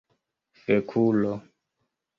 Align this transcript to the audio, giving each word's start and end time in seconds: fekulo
fekulo 0.63 1.33